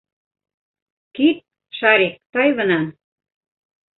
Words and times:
Кит, 1.19 1.37
Шарик, 1.81 2.15
тай 2.37 2.49
бынан! 2.61 2.87